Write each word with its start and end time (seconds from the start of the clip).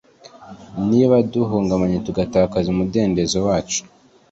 niba 0.89 1.15
duhungabanye 1.31 1.97
tugatakaza 2.05 2.67
umudendezo 2.73 3.37
wacu, 3.47 3.81